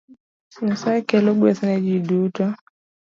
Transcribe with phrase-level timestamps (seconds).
[0.65, 2.45] Nyasaye kelo gweth ne ji duto